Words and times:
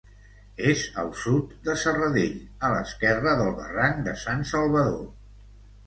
És 0.69 0.79
al 1.03 1.11
sud 1.23 1.51
de 1.67 1.75
Serradell, 1.83 2.35
a 2.65 2.73
l'esquerra 2.79 3.37
del 3.43 3.55
barranc 3.61 4.05
de 4.09 4.19
Sant 4.27 4.45
Salvador. 4.57 5.03